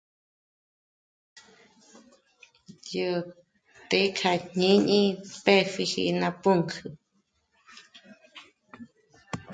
Dyó 2.85 3.11
té'e 3.89 4.07
k'ajñíni 4.17 4.99
pëpjiji 5.43 6.03
ná 6.19 6.29
pǔnkü 6.41 6.79